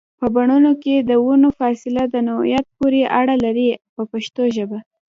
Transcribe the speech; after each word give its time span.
په 0.19 0.25
بڼونو 0.35 0.71
کې 0.83 0.95
د 0.99 1.11
ونو 1.25 1.49
فاصله 1.59 2.03
د 2.09 2.15
نوعیت 2.29 2.65
پورې 2.77 3.01
اړه 3.19 3.35
لري 3.43 3.67
په 3.95 4.01
پښتو 4.11 4.43
ژبه. 4.55 4.79